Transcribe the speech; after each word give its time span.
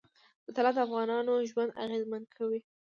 طلا 0.55 0.71
د 0.75 0.77
افغانانو 0.87 1.33
ژوند 1.49 1.75
اغېزمن 1.83 2.21
کوي. 2.37 2.59